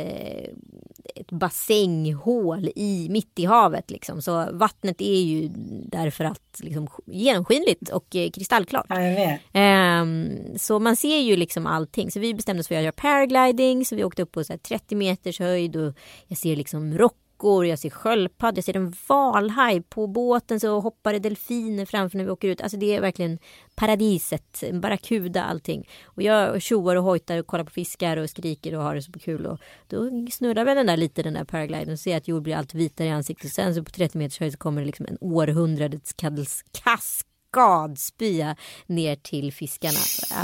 [1.15, 3.91] ett basänghål i, mitt i havet.
[3.91, 4.23] Liksom.
[4.23, 5.49] Så vattnet är ju
[5.85, 8.87] därför att liksom, genomskinligt och eh, kristallklart.
[8.89, 10.01] Ja.
[10.03, 12.11] Um, så man ser ju liksom allting.
[12.11, 13.85] Så vi bestämde oss för att göra paragliding.
[13.85, 15.95] Så vi åkte upp på så 30 meters höjd och
[16.27, 19.83] jag ser liksom rock dockor, jag ser sköldpaddor, jag ser en valhaj.
[19.83, 22.61] På båten så hoppar det delfiner framför när vi åker ut.
[22.61, 23.39] Alltså det är verkligen
[23.75, 25.89] paradiset, barracuda allting.
[26.05, 29.13] Och jag tjoar och hojtar och kollar på fiskar och skriker och har det så
[29.13, 29.47] kul.
[29.47, 32.57] Och då snurrar väl den där lite den där paragliden och ser att jord blir
[32.57, 33.53] allt vitare i ansiktet.
[33.53, 39.17] Sen så på 30 meters höjd så kommer det liksom en århundradets kask kaskadspya ner
[39.17, 39.99] till fiskarna.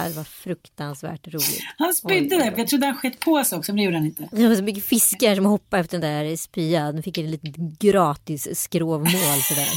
[0.09, 1.65] Det var fruktansvärt roligt.
[1.79, 4.29] Han spydde där, jag trodde han skett på sig också, men det gjorde han inte.
[4.33, 6.97] Det var så mycket fiskar som hoppade efter den där spyan.
[6.97, 9.69] De fick en liten gratis skrovmål sådär.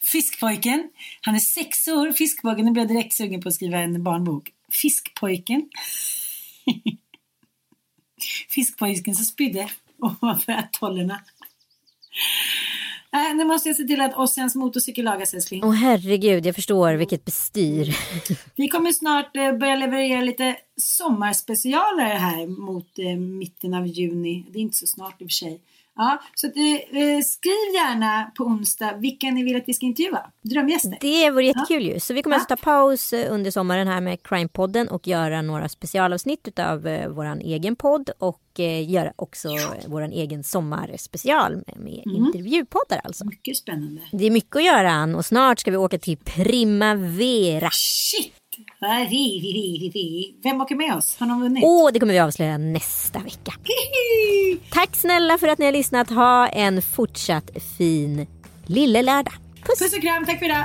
[0.12, 0.90] Fiskpojken,
[1.20, 4.50] han är sex år, fiskpojken, nu blir jag direkt sugen på att skriva en barnbok.
[4.72, 5.68] Fiskpojken.
[8.48, 9.68] Fiskpojken som spydde
[9.98, 11.20] ovanför atollerna.
[13.12, 15.64] Äh, nu måste jag se till att Ossians motorcykel lagas älskling.
[15.64, 17.96] Åh herregud, jag förstår vilket bestyr.
[18.56, 24.46] Vi kommer snart eh, börja leverera lite sommarspecialer här mot eh, mitten av juni.
[24.52, 25.60] Det är inte så snart i och för sig.
[25.98, 30.30] Ja, så att, eh, skriv gärna på onsdag vilka ni vill att vi ska intervjua.
[30.42, 30.98] Drömgäster.
[31.00, 31.94] Det vore jättekul ja.
[31.94, 32.00] ju.
[32.00, 32.42] Så vi kommer ja.
[32.42, 37.08] att ta paus eh, under sommaren här med Crime-podden och göra några specialavsnitt av eh,
[37.08, 39.48] vår egen podd och eh, göra också
[39.86, 42.16] vår egen sommarspecial med, med mm.
[42.16, 43.26] intervjupoddar alltså.
[43.26, 44.00] Mycket spännande.
[44.12, 47.70] Det är mycket att göra Ann och snart ska vi åka till Primavera.
[47.72, 48.37] Shit!
[50.42, 51.16] Vem åker med oss?
[51.18, 51.64] Har någon vunnit?
[51.64, 53.54] Åh, oh, det kommer vi avslöja nästa vecka.
[54.70, 56.10] Tack snälla för att ni har lyssnat.
[56.10, 58.26] Ha en fortsatt fin
[58.66, 59.34] lille lördag.
[59.62, 59.78] Puss!
[59.78, 60.64] Puss och kram, tack för idag.